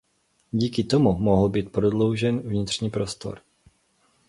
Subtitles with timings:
[0.51, 3.39] Díky tomu mohl být prodloužen vnitřní prostor.